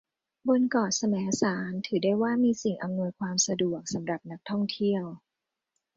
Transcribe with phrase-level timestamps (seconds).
[0.47, 5.03] บนเกาะแสมสารถือได้ว่ามีสิ่งอำนวยความสะดวกสำหรับนักท่องเที่ยว